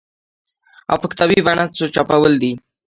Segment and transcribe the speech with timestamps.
[0.91, 1.63] او په کتابي بڼه
[1.95, 2.51] چاپول دي